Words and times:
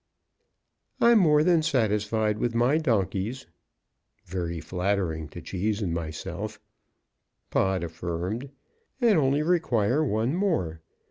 "I'm 0.99 1.19
more 1.19 1.43
than 1.43 1.61
satisfied 1.61 2.39
with 2.39 2.55
my 2.55 2.79
donkeys" 2.79 3.45
(very 4.25 4.59
flattering 4.59 5.27
to 5.29 5.43
Cheese 5.43 5.79
and 5.79 5.93
myself), 5.93 6.59
Pod 7.51 7.83
affirmed, 7.83 8.49
"and 8.99 9.19
only 9.19 9.43
require 9.43 10.03
one 10.03 10.35
more. 10.35 10.81